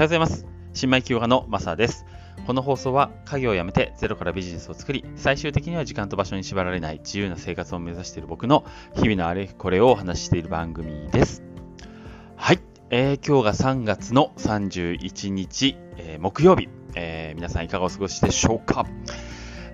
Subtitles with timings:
[0.00, 0.46] はようございます。
[0.72, 2.06] 新米企業家のマサです。
[2.46, 11.42] この放送は家業を辞めてゼロからビジネスを作り、最終的には時間と場所に縛られない自由な生活を目指している僕の日々のあれこれをお話ししている番組です。
[12.34, 12.60] はい。
[12.88, 18.86] えー、今日が3月の31日、えー、木曜日、えー、皆さんいかがお過ごしでしょうか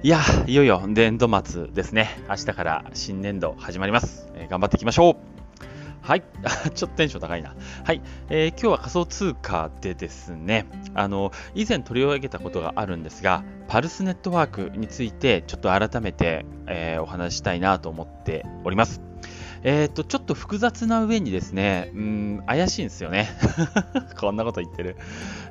[0.03, 0.19] いや、
[0.49, 2.09] いよいよ年度末ですね。
[2.29, 4.29] 明日から新年度始まります。
[4.35, 5.46] え頑張っていきましょう。
[6.07, 6.23] はい。
[6.77, 7.57] ちょっとテンション高いな。
[7.85, 8.01] はい。
[8.29, 19.01] えー、今日は仮想通貨でですね、あの、以前取り上げたことがあるんですが、パルスネットワークについてちょっと改めて、えー、お話したいなと思っております。
[19.63, 23.29] えっ、と、ちょっと複雑な上にですね、うん、怪しいんですよね。
[24.19, 24.97] こんなこと言ってる。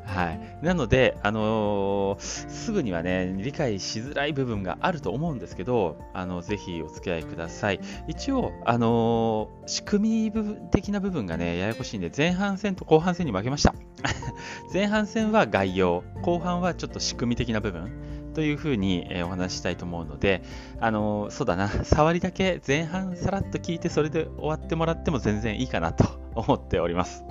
[0.05, 0.39] はい。
[0.61, 7.79] なので、あのー、すぐにはね、理解しづらい部分があると思うんですけど、あの、ぜひお付き合いください。
[8.07, 13.73] 一応、あのー、仕組み部分的な部分がね、ややこしいんで、前半戦と後半戦に分けました。
[14.71, 17.91] 前半戦は概要、後半はちょっと仕組み的な部分。
[18.35, 20.43] というふうに、えお話ししたいと思うので、
[20.79, 26.05] あのそうだな、触りだけ前半さらっと聞いて、それで終わってもらっても全然いいかなと
[26.35, 27.23] 思っております。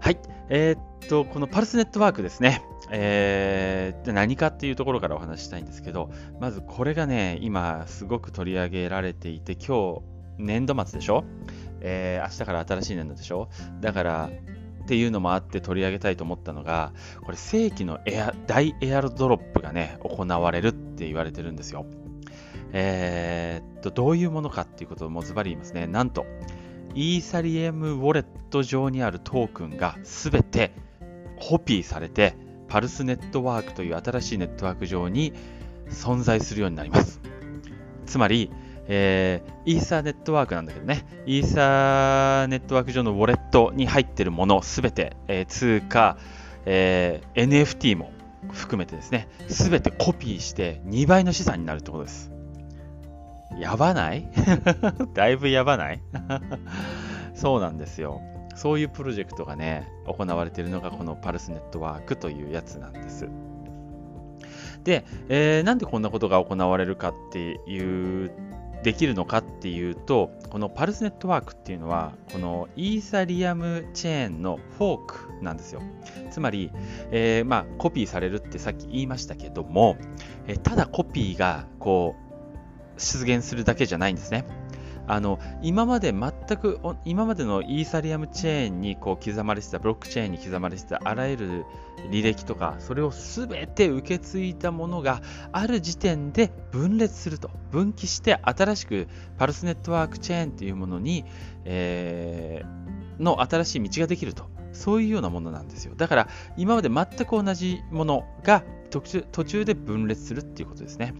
[0.00, 0.18] はい。
[0.48, 2.62] えー、っと、このパルスネットワークですね。
[2.92, 10.02] えー、何かっていうところからお話したいんですけど、まずこれがね、今すごく取り上げられていて、今日
[10.38, 11.24] 年度末でしょ？
[11.82, 13.48] えー、明日から新しい年度でしょ？
[13.80, 14.30] だから、
[14.90, 21.86] っていうのもあって取り上げたいと思ったのが、これ正規のエア大エアロドロップがね、行われるって言われてるんですよ。
[22.72, 25.86] えー、っと、どういうものかっていうことをもうズバリ言いますね。
[25.86, 26.26] なんと、
[26.96, 30.72] イーサリアムウォレット上にあるトークンがすべて
[31.38, 32.34] コピーされて、
[32.66, 35.32] パルスネットワークという新しいネットワーク上に
[35.88, 37.20] 存在するようになります。
[38.06, 38.50] つまり、
[38.92, 46.18] えー、イーサーネットワークなんだけどね、イーサーネットワーク上のウォレットに入ってるものすべて、えー、通貨、
[46.66, 48.10] えー、NFT も
[48.50, 52.32] 含めてですね、すべてコピーして2倍の資産になるってことです。
[53.60, 54.28] やばない？
[55.14, 56.02] だいぶやばない？
[57.34, 58.20] そうなんですよ。
[58.56, 63.28] そういうプロジェクトがね、行われているのがこのパルスネットワークというやつなんです。
[64.82, 68.32] で、えー、なんでこんなことが行われるかっていう
[68.82, 75.82] できるのかっていうと、このパルスネットワークっていうのは、このイーサリアムチェーンのフォークなんですよ。
[76.30, 76.70] つまり、
[77.10, 79.96] えー、まあ、コピーされるってさっき言いましたけども、
[80.46, 82.14] え、ただコピーがこ
[82.96, 84.44] う出現するだけじゃないんですね。
[85.10, 91.64] あの今まで全く今までのイーサリアムチェーンにこう刻まれてたブロックチェーンに刻まれてたあらゆる
[92.10, 101.24] 履歴とかそれを全て受け継いだものがある時点で分裂すると分岐して新しくパルスネットワークチェーンというものに、
[101.64, 109.00] えー、の新しい道ができるとそういうようなものなんですよだから今まで全く同じものが途
[109.44, 111.14] 中で分裂するっていうことですね。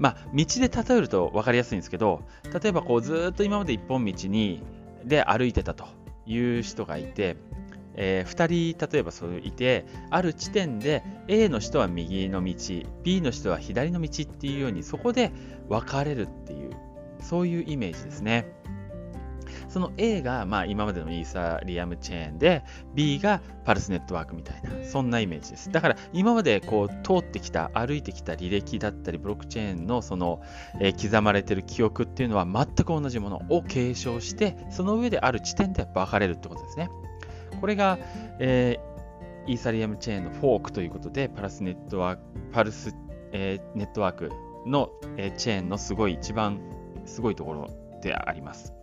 [0.00, 2.22] まあ、道で例えると分かりやすいんですけど、
[2.62, 4.62] 例えばこうずっと今まで一本道に
[5.04, 5.84] で歩いてたと
[6.26, 7.36] いう人がいて、
[7.96, 12.54] えー、2人例えばそういて、ある地点で A の人は右の道、
[13.04, 15.32] B の人は左の道っていうように、そこで
[15.68, 16.70] 分かれるっていう、
[17.20, 18.50] そういうイメージですね。
[19.70, 22.64] その A がまあ今までのイーサリアムチェーンで
[22.94, 25.70] B がパルスネットワークみたいなそんなイメージです。
[25.70, 30.42] だから今までこう通ってきた歩いてきた履歴だったりブロックチェーンのその、
[30.80, 36.90] えー、刻まれてる記憶っていうのは全く同じものを継承してその上である地点で分かれるってことですね。
[37.60, 37.98] これが、
[38.38, 42.22] えー、イーサリアムチェーンのフォークということでパルスネットワーク
[42.52, 42.94] パルス、
[43.32, 44.32] えー、ネットワーク
[44.66, 46.60] の、えー、チェーンのすごい一番
[47.06, 47.68] すごいところ
[48.02, 48.79] であります。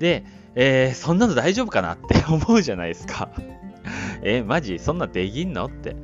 [0.00, 0.24] で、
[0.56, 3.28] えー、そんなの大丈夫かなって 思うじゃないですか。
[4.22, 4.78] えー、マジ？
[4.78, 5.94] そんなできんのって。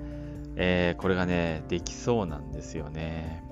[0.59, 3.45] えー、これがね、できそうなんですよね。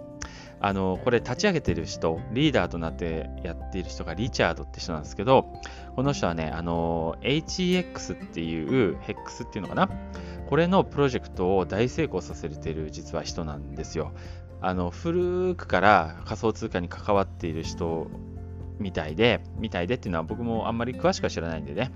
[0.61, 5.53] あの、これ立ち上げてる人、リーダーとなってやっている人がリチャードって人なんですけど、
[5.95, 9.91] この人はね、あの、HEX っていう、HEX っていうのかな？
[10.47, 14.13] これのプロジェクトを大成功させてる実は人なんですよ。
[14.63, 18.07] あの、古くから仮想通貨に関わっている人
[18.79, 21.93] みたいで、みたいでっていうのは僕もあんまり詳しくは知らないんでね。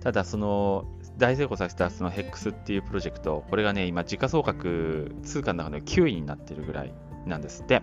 [0.00, 0.84] ただ、その、
[1.18, 6.92] 大成功させたその HEX っていうプロジェクト、これがね、今、時価総額通貨の中で9位になってるぐらい
[7.26, 7.82] なんですって。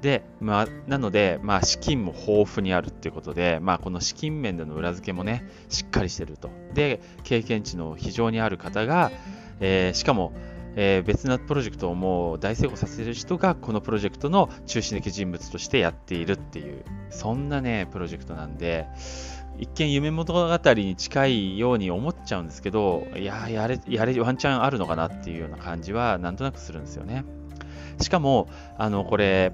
[0.00, 6.50] で、まあ、なので、まあ、資金も豊富にあるっていうことで、まあ、この資金面での裏付けもね、しっかりしてると。
[6.74, 9.10] で、経験値の非常にある方が、
[9.60, 10.32] えー、しかも、
[10.80, 18.86] えー、別なプロジェクトをもう大成功させる人がこのプロジェクトの中心的人物としてやっているっていうそんなねプロジェクトなんで
[19.58, 27.24] 一見夢物語に近いように思っちゃうんですけど、いややれ、やれ、ワンチャンあるのかなっていうような感じは、なんとなくするんですよね。
[28.00, 29.50] しかも、あの、これ、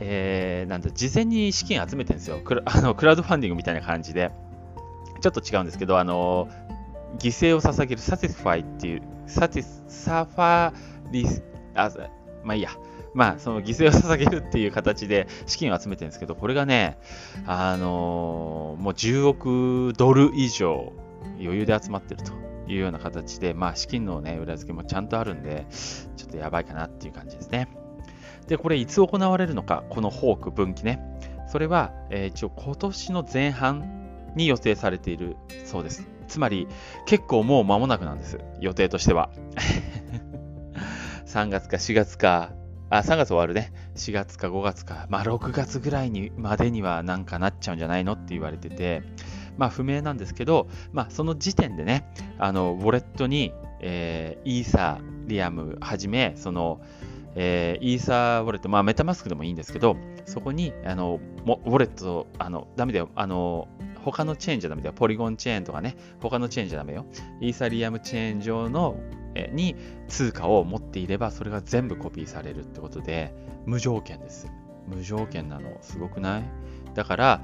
[0.00, 2.38] えー、なんだ、事前に資金集めてるんですよ。
[2.38, 4.30] クラ あのクラウドファンディングみたいな感じで。
[5.20, 6.48] ちょっと違うんですけど、あの、
[7.18, 10.72] 犠牲を捧げる sacrifice っていう、サティス、サファ
[11.10, 11.42] リス、
[11.74, 11.90] あ、
[12.44, 12.70] まあいいや。
[13.14, 16.98] まあ、その犠牲を捧げるっていう形で資金を集めてるんですけど、これがね、
[17.46, 20.92] あのー、もう10億ドル以上
[21.40, 22.32] 余裕で集まってると
[22.70, 27.68] いうような形で、まあ、資金のね、裏付けもちゃんとあるんで、ちょっとやばいかなっていう感じですね。
[28.46, 31.00] で、これいつ行われるのか、このホーク分岐ね。
[31.48, 36.06] それは、えー、一応今年の前半に予定されているそうです。
[36.28, 36.68] つまり、
[37.06, 38.38] 結構もう間もなくなんです。
[38.60, 39.30] 予定としては。
[41.26, 42.52] 3月か4月か
[42.90, 43.72] あ、3月終わるね。
[43.96, 49.02] 4月か5月か、まあ6月ぐらいにまでにはなんかなっちゃうんじゃないのって言われてて、
[49.58, 56.80] まあ不明なんですけど、まあその時点でね、あの、ウォレットに、えー、イーサリアムはじめ、その、
[57.34, 63.68] えー、イーサーウォレット、まあメタマスクでもいいんですけど、そこに、あの、ウォレット、あの、ダメだよ、あの、
[64.12, 64.94] 他のチェーンじゃダメだよ。
[64.94, 67.06] ポリゴンチェーンとかね、他のチェーンじゃダメよ。
[67.40, 68.96] イーサリアムチェーン上の
[69.52, 69.76] に
[70.08, 73.34] 通貨を持っていれば、それが全部コピーされるってことで、
[73.66, 74.50] 無条件です。
[74.86, 76.42] 無条件なの、すごくない？
[76.94, 77.42] だから、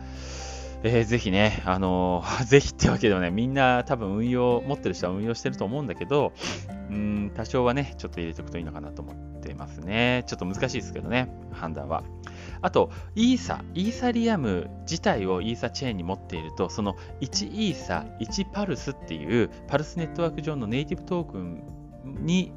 [0.83, 6.33] えー、ぜひね、あのー、 ぜひってわけではね、みんな多分運用、持ってる人は運用してると思うんだけど、
[6.91, 10.25] うん、多少はね、ちょっと入れておくといいのかなと思ってますね。
[10.27, 12.05] ちょっと難しいですけどね、判断は。
[12.61, 21.63] あと、イーサ、イーサリアム自体をイーサチェーンに持っていると、その1イーサ、1パルスっていうパルスネットワーク上のネイティブトークン
[22.21, 22.53] に、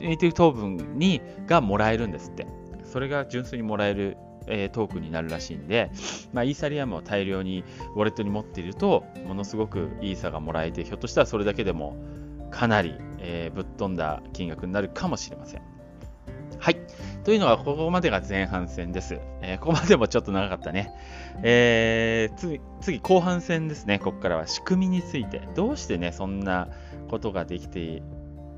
[0.00, 2.46] ネイティブトークンにがもらえるんですって。
[2.84, 4.16] それが純粋にもらえる、
[4.48, 5.90] えー、トークンになるらしいんで、
[6.32, 11.96] まあ、イーサリアムを大量にウォレットに持っていると、ものすごくイーサがもらえて、ひょっとしたらそれだけでも
[12.50, 15.62] かなり、えー、ぶっ飛んだ金額になるかもしれません。
[16.58, 16.76] はい。
[17.24, 19.18] というのは、ここまでが前半戦です。
[19.40, 20.92] えー、ここまでもちょっと長かったね。
[21.42, 23.98] えー、次、次、後半戦ですね。
[23.98, 25.48] ここからは仕組みについて。
[25.54, 26.68] どうしてね、そんな
[27.08, 28.02] ことができて、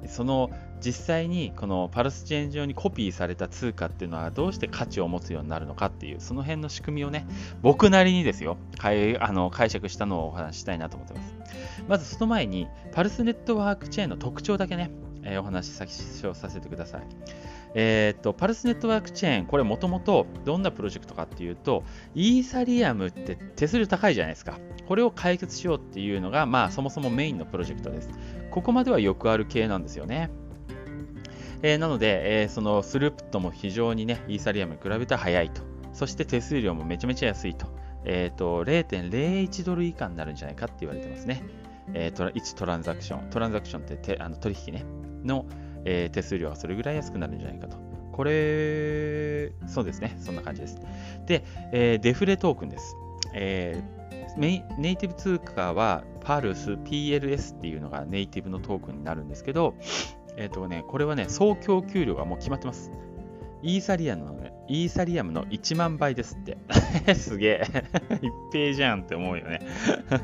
[0.07, 0.51] その
[0.85, 7.27] 実際にこのパルスチェーン上にコピーされた通貨っていうのはどうして価値を持つようになるのかっていう、その辺の仕組みをね、
[7.63, 11.35] 僕なりにですよ、あの解釈したのをお話ししたいなと思ってます。
[11.89, 14.91] まずその前に、パルスネットワークチェーンの特徴だけね、
[15.25, 17.03] えー、お話し先させてください。
[17.75, 21.85] えー、っと、パルスネットワークチェーン、これもともとどんなプロジェクトかっていうと、
[22.15, 24.59] イーサリアムって手数料高いじゃないですか。
[24.87, 28.11] これを解決しようっていうのが、まあ、そもそもメインのプロジェクトです。
[28.51, 30.31] ここまではよくある系なんですよね。
[31.63, 35.63] えー、なので、えー、そのスループットも非常にね、イーサリアムに比べて速いと。
[35.93, 37.67] そして手数料もめちゃめちゃ安いと。
[38.05, 41.45] えっ、ー、と、0.01ドル以下になるんじゃないかって言われてますね。
[41.95, 43.31] えー、トラ1トランザクション。
[43.31, 44.85] トランザクションってあの取引ね。
[45.25, 45.47] の、
[45.85, 47.77] えー、手数料がそれぐらい安くなるんじゃないかと。
[48.13, 50.17] これ、そうですね。
[50.19, 50.81] そんな感じです。
[51.27, 52.97] で、えー、デフレトークンです。
[53.35, 59.75] えー、ネイティブ通貨は PALS、PLS っていうのがネイティブのトークンになるんですけど、
[60.37, 62.93] えっ、ー、とね、これはね、総供給量がもう決まってます。
[63.63, 66.59] イーサリアムの、ね、イーサリアムの1万倍ですって。
[67.15, 67.65] すげえ。
[68.21, 69.61] 一平じゃんって思うよね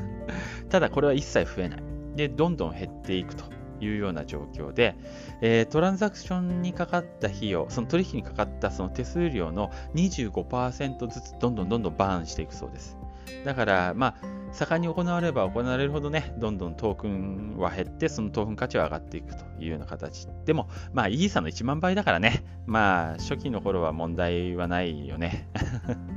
[0.69, 1.83] ただこれは一切増えない。
[2.15, 3.45] で、どんどん減っていくと
[3.79, 4.95] いうような状況で、
[5.41, 12.98] えー、トランザクションにかかった費用、その取引にかかったその手数料の25%ずつどんどんどんどんバーンしていくそうです。
[13.45, 20.27] だから、まあ、盛んに行われば行われるほどね、どんどんトークンは減って、そのトークン価値は上がっていくというような形。
[20.45, 25.47] でも、まあ、イーサの1万倍だからね、まあ、初期の頃は問題はないよね。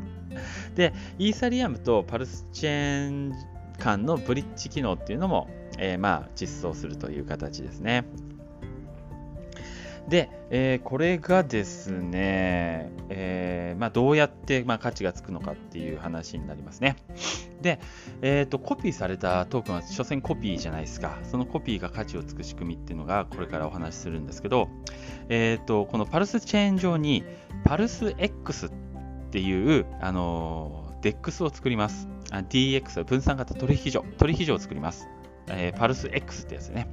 [0.75, 3.33] で、イーサリアムとパルスチェーン
[3.79, 8.05] 間のブリッジ機能っていうのも、えー、まあ、実装するという形ですね。
[10.09, 16.97] で、えー、これがですね、えー、まあ、どうやって、まあ、価値がつくのかっていう話になりますね。
[17.61, 17.79] で、
[18.21, 21.19] えーと、コピーされたトークンは所詮コピーじゃないですか。
[21.23, 24.69] そのコピーが価値をつく仕組みっていうのがこれからお話しするんですけど、
[25.29, 27.25] えーと、このパルスチェーン上に
[27.65, 28.71] パルス X っ
[29.31, 32.09] ていう、あの DEX を作ります。
[32.31, 35.09] DX、分散型取引所、取引所を作ります。
[35.49, 36.89] えー、パルス X ってやつね。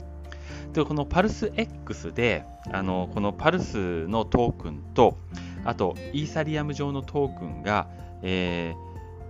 [0.73, 5.17] で、このパルス X で、あのこのパルスのトークンと、
[5.65, 7.87] あと、イーサリアム上のトークンが、
[8.21, 8.75] え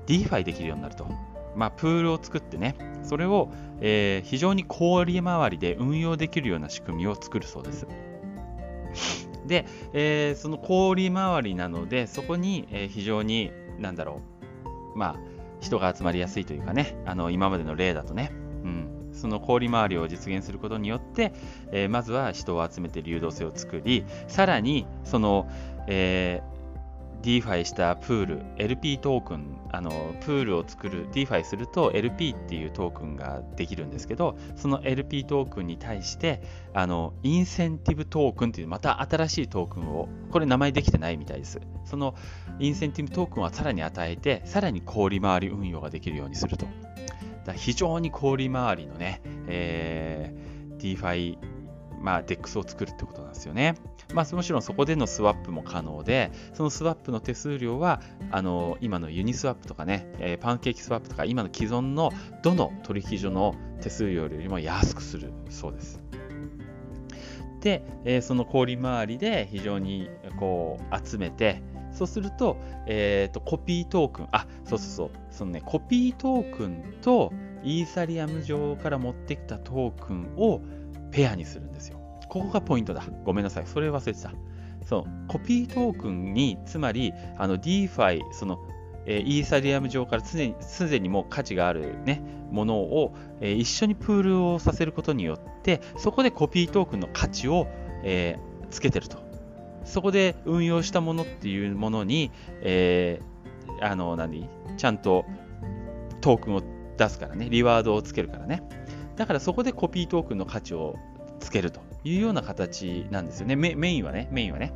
[0.05, 1.07] ー、DeFi できるようになると。
[1.55, 7.87] まあ、プールを作ってね、それを、えー、非常に小売回りで運用できるような仕組みを作るそうです。
[9.47, 14.21] で、えー、その小売回りなので、そこに、えー、非常に、なんだろ
[14.95, 15.15] う、まあ、
[15.59, 18.31] 人が集まりやすいというかね、あの今までの例だとね、
[18.63, 21.33] うん、その氷回りを実現することによって、
[21.71, 25.49] えー、まずは人を集めて流動性を作り、さらにその、
[25.87, 26.59] えー
[27.21, 36.41] DeFi したプール、LP トークン、あのプールを作る、DeFi すると LP っていうトークンができるんですけど、その LP トークンに対して、
[36.73, 41.59] あのインセンティブトークンっていうまた新しいトークンを、これ名前できてないみたいです。
[41.85, 42.15] その
[42.59, 46.67] インセンティブトークンはさらに与えて、さらに高利回り運用ができるようにすると。
[47.53, 51.37] 非常に高利回りのね、えー、DeFi、
[52.01, 53.75] まあ、DEX を作るってことなんですよね。
[54.13, 58.01] まあ、もちろんそこでのスワップも可能で、そのスワップの手数料は、
[58.31, 66.01] あの今のユニスワップとかね、えー、パンケーキスワップとか、今の既存のどの取引所の手数料よりも安くするそうです。
[67.61, 71.61] で、えー、その氷回りで非常にこう集めて、
[71.99, 80.61] そうすると、えーと、コピートークン、あ、そうそうそう、そのね、コピートークンとイーサリアム上から持ってきたトークンを
[81.11, 81.99] ペアにするんですよ。
[82.29, 83.03] ここがポイントだ。
[83.25, 83.67] ごめんなさい。
[83.67, 84.31] それ忘れてた。
[84.87, 88.59] そう、コピートークンに、つまり、あの DeFi、その、
[89.05, 97.67] えー、イーサリアム上からすでにすでにもう価値がある、ね、ものを、えー、一緒にプールをさせることによって、そこでコピートークンの価値を、
[98.05, 99.28] えー、つけてると。
[99.85, 102.31] そこで運用したものっていうものに、
[102.61, 104.47] えー、あの、何？
[104.77, 105.25] ちゃんと
[106.21, 106.61] トークンを
[106.97, 108.61] 出すからね、リワードをつけるからね。
[109.15, 110.95] だからそこでコピートークンの価値を
[111.39, 113.55] つけるというような形なんですよね。
[113.55, 114.73] メインはね、メインはね。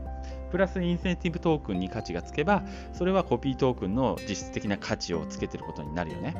[0.51, 6.35] プラスインセンティブトークンに価値がつけば、それはコピートークンの実質的な価値をつけてることになるよね。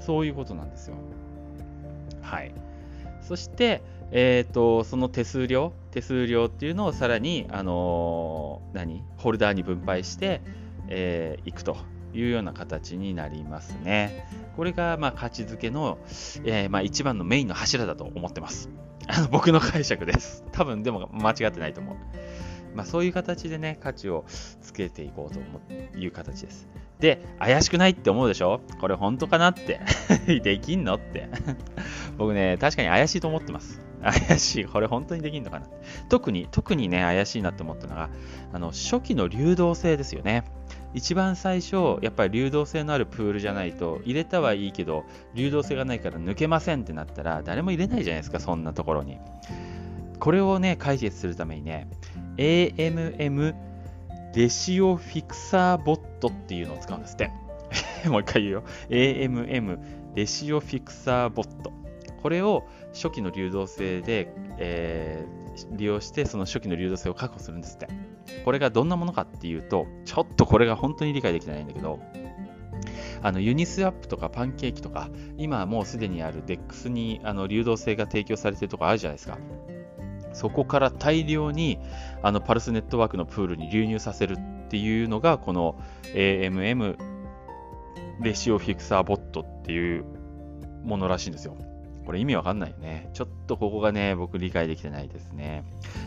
[0.00, 0.96] そういうことなんですよ。
[2.22, 2.52] はい。
[3.20, 9.02] そして、えーと、その手数料、手数料っていうのをさらに、あのー、何？
[9.16, 10.48] ホルダーに分配してい、
[10.88, 11.76] えー、くと
[12.14, 14.26] いうような形になりますね。
[14.56, 15.98] これが、まあ、価値づけの、
[16.44, 18.70] えー、まあ、一番のメインの柱だと思ってます。
[19.08, 20.44] あの僕の解釈です。
[20.52, 21.96] 多分でも間違ってないと思う。
[22.74, 26.68] まあ、そういう形でね、価値をつけていこうという形です。
[27.00, 28.60] で、怪しくないって思うでしょ？
[28.80, 29.80] これ本当かなって
[30.42, 31.28] できんのって
[32.16, 33.82] 僕ね、確かに怪しいと思ってます。
[34.02, 34.64] 怪しい。
[34.66, 35.66] これ本当にできんのかな
[36.08, 38.08] 特に、特にね、怪しいなって思ったのが、
[38.52, 40.44] あの、初期の流動性ですよね。
[40.94, 49.18] 一番最初、やっぱり流動性のあるプールじゃないと、入れたはいいけど、流動性がないから抜けませんってなったら、誰も入れないじゃないですか、そんなところに。
[50.20, 51.88] これをね、解決するためにね、
[52.36, 53.54] AMM
[54.36, 57.30] レシオフィクサーボットっていうのを使うんですって。
[58.08, 58.64] もう一回言うよ。
[58.90, 59.78] AMM
[60.14, 61.72] レシオフィクサーボット。
[62.22, 67.88] これを初期の流動性で、えー利用してその初期の流動性を確保するんですって。
[68.44, 71.98] これがどんなものかっていうと、ちょっとこれが本当に理解できないんだけど、
[73.22, 79.38] あのユニスワップとかパンケーキとか、今もうすでにある DEX にあの流動性が提供されてるとこあるじゃないですか。
[80.36, 81.78] そこから大量に
[82.22, 85.80] あのパルスネットワークのプールに流入させるっていうのが、この
[86.14, 86.96] AMM
[88.20, 90.04] レシオフィクサーボットっていう
[90.84, 91.56] ものらしいんですよ。
[92.04, 93.08] これ意味わかんないね。
[93.14, 95.64] ちょっとここがね、僕理解できてないですね。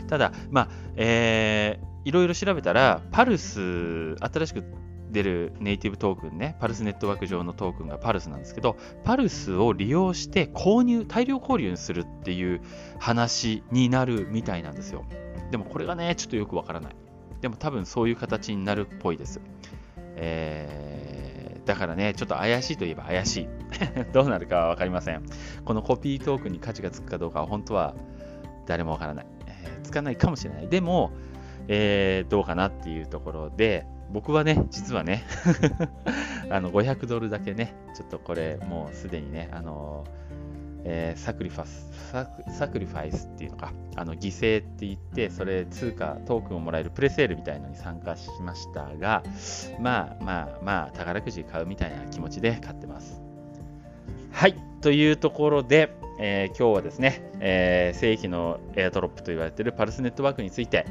[0.08, 4.64] ただ、まあ、えー、いろいろ調べたら、パルス、新しく
[5.10, 12.60] 出るネイティブトークンね、パルスネットワーク上のトークンがパルスなんですけど、パルスを利用して購入、大量購入するっていう
[12.98, 15.04] 話になるみたいなんですよ。
[15.50, 16.96] でもこれがね、ちょっとよくわからない。
[17.40, 19.40] でも多分そういう形になるっぽいです。
[20.16, 21.30] えー
[21.70, 23.48] だからね、ちょっと怪しいといえば怪しい。
[24.12, 25.22] どうなるかは分かりません。
[25.64, 27.94] このコピートークンに価値がつくかどうかは本当は
[28.66, 29.26] 誰も分からない。
[29.46, 30.68] えー、つかないかもしれない。
[30.68, 31.12] でも、
[31.68, 35.24] えー、どうかなっていうところで、僕はね、実はね
[36.50, 40.04] あの500ドルだけね、ちょっとこれもうすでにね、あの
[40.84, 49.22] えー、サクリファスサクリファイスっていうのか、あの犠牲って言って、それ通貨、トークンをもらえるプレセールみたいのに参加しましたが、
[49.78, 53.20] まあまあまあ、宝くじ買うみたいな気持ちで買ってます。
[54.32, 60.84] はい、というところで、えー、今日はですね、えー、正規のエアドロップと言われているパルスネットワークについて、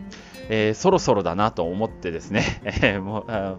[0.50, 2.44] えー、そろそろだなと思ってですね、
[2.82, 3.56] えもうあ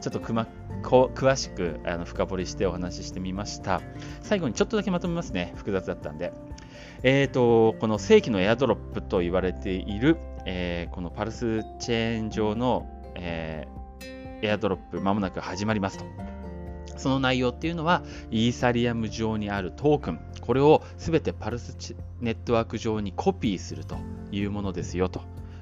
[0.00, 0.46] ちょっとくま
[0.82, 3.82] 詳しくあの深掘りしてお話ししてみました。
[4.22, 5.52] 最後にちょっとだけまとめますね。
[5.56, 6.32] 複雑だったんで。
[7.02, 16.04] えーと、この正規のエアドロップと言われている、えー、このパルスチェーン上の、えー、エアドロップまもなく始まりますと。
[16.96, 23.96] その内容っていうのは、イーサリアム上にあるトークン、これをすべてパルスネットワーク上にコピーすると
[24.32, 25.20] いうものですよと。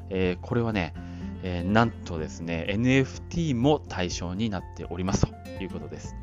[0.09, 0.95] えー、これはね、
[1.43, 6.17] えー、なんとですね、NFT も対象になっておりますということです。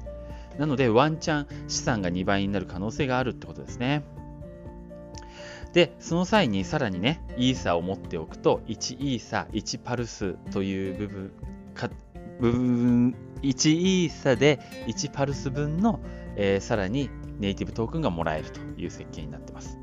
[0.57, 4.03] なので、ワンチャン資産が2倍になる可能性があるってことですね。
[5.73, 11.31] で、その際にさらにね、イーサを持っておくと、1イーサ、1パルスという部分、
[11.75, 11.91] か
[12.39, 15.99] 部分1イーサで1パルス分の、
[16.35, 19.77] えー、さらにネイティブトークンがもらえるという設計になってます。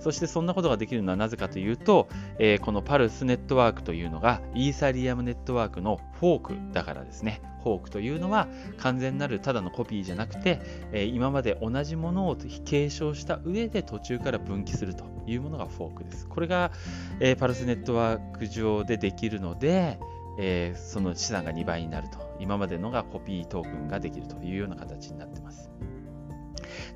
[0.00, 7.42] そしてそんなことができるのはなぜかというと、えー、このパルスネットワークというのがイーサリアムネットワークのフォークだからですね。
[7.62, 10.60] フォークというのは完全なるただのコピーじゃなくて、
[10.92, 16.26] えー、今まで同じものを継承した上で途中から分岐するというものがフォークです。
[16.26, 16.72] これが、
[17.20, 20.00] えー、パルスネットワーク上でできるので、
[20.38, 22.30] えその資産が2倍になると。
[22.38, 25.70] 今までのがコピートークンができるというような形になってます。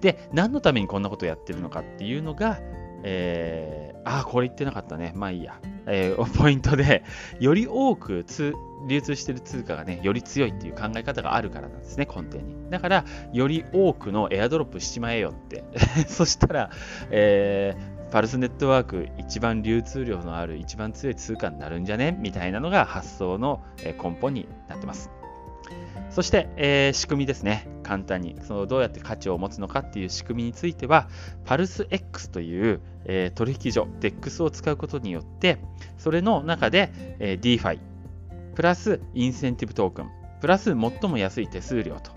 [0.00, 2.59] で、何のためにこんなことをやってるのかっていうのが、
[3.02, 5.12] えー、あ、これ言ってなかったね。
[5.14, 5.61] まあいいや。
[5.87, 7.04] えー、 ポイントで、
[7.38, 8.25] より多く
[8.88, 12.71] 流通している通貨がね、より強いっていう考え方があるからなんですね、根底に。
[12.71, 15.64] だから、より多くのエアドロップしちまえよって。
[16.09, 16.71] そしたら、
[17.11, 22.16] えー、パルスネットワーク一番流通量のある一番強い通貨になるんじゃね？
[22.19, 25.11] みたいなのが発想の根本になってます。
[26.11, 27.69] そして、えー、仕組みですね。
[27.83, 28.37] 簡単に。
[28.43, 31.09] そのどうやって価値を持つのかっていう仕組みについては、
[31.45, 35.59] パルス X という、えー、取引所、DEX を使うことによって、
[35.99, 37.79] それの中で、えー、DeFi、
[38.55, 40.77] プラスインセンティブトークン、プラス最
[41.11, 42.13] も安い手数料と、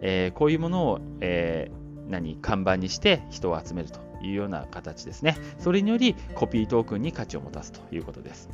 [0.00, 5.36] えー、こういうものを、えー、何、看板にして人を集めるというような形ですね。
[5.58, 8.48] それによりコピートークンに価値を持たすということです。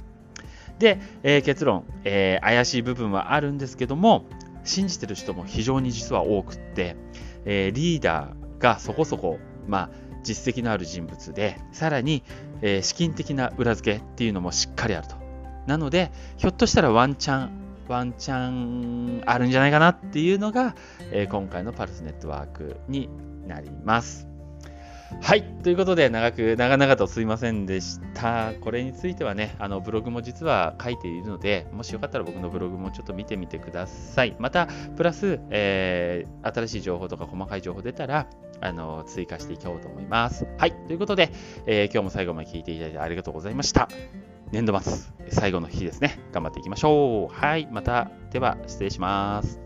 [0.78, 4.24] で、えー、結論、えー、怪しい部分はあるんですけども、
[4.68, 6.96] 信じてる人も非常に実は多くって、
[7.44, 9.90] えー、リーダーがそこそこ、まあ、
[10.22, 12.22] 実績のある人物で、さらに、
[12.60, 15.16] えー、資金的な裏付けっていうのもしっかりあると。
[15.66, 17.50] なので、ひょっとしたらワンチャン、
[17.88, 20.74] ワンチャンあるんじゃないかなっていうのが、
[21.12, 23.08] えー、今回のパルスネットワークに
[23.46, 24.27] なります。
[25.22, 25.42] はい。
[25.62, 28.52] ということで、長く、長々とすいませんでした。
[28.60, 34.36] これについてはね、あの、ブログも実は書いているので、もしよかったら僕のブログもちょっと見てみてください。
[34.38, 38.26] また、プラス、えー、新しい情報とか細かい情報出たら、
[38.60, 40.46] あの、追加していこうと思います。
[40.58, 40.72] はい。
[40.86, 41.30] ということで、
[41.66, 43.88] えー、今日も最後まで聞いていただいてありがとうございました。
[44.52, 44.92] 年度末、
[45.30, 46.18] 最後の日ですね。
[46.32, 47.34] 頑張っていきましょう。
[47.34, 47.66] はい。
[47.70, 49.60] また、では、失礼します。